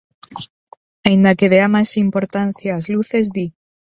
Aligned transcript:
Aínda 1.07 1.37
que 1.39 1.51
dea 1.53 1.67
máis 1.75 1.91
importancia 2.05 2.75
ás 2.79 2.87
luces, 2.93 3.25
di. 3.35 3.45